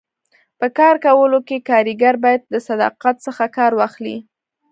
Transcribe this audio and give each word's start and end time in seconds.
په 0.59 0.67
کار 0.77 0.95
کولو 1.05 1.39
کي 1.47 1.57
کاریګر 1.69 2.15
باید 2.23 2.41
د 2.53 2.55
صداقت 2.67 3.15
څخه 3.25 3.43
کار 3.57 3.71
واخلي. 3.79 4.17